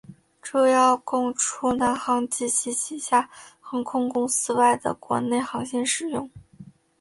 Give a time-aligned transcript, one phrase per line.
[0.41, 6.27] 主要供除南航及其旗下航空公司外的国内航线使用。